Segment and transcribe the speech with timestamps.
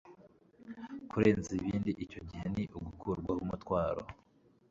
[1.09, 4.01] kurenza ibindi icyo gihe ni ugukurwaho umutwaro